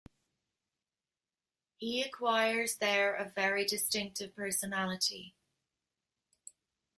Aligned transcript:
He 1.77 2.01
acquires 2.01 2.77
there 2.77 3.13
a 3.13 3.29
very 3.29 3.63
distinctive 3.65 4.35
personality. 4.35 5.35